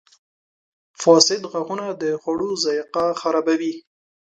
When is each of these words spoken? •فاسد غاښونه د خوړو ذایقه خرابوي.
•فاسد 1.01 1.41
غاښونه 1.51 1.85
د 2.01 2.03
خوړو 2.21 2.49
ذایقه 2.63 3.05
خرابوي. 3.21 3.73